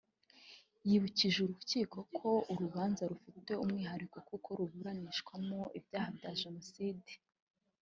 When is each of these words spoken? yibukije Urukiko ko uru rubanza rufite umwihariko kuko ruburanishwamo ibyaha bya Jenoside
yibukije 0.87 1.37
Urukiko 1.41 1.97
ko 2.17 2.29
uru 2.51 2.63
rubanza 2.63 3.01
rufite 3.11 3.51
umwihariko 3.63 4.17
kuko 4.29 4.47
ruburanishwamo 4.59 5.59
ibyaha 5.79 6.09
bya 6.17 6.31
Jenoside 6.41 7.11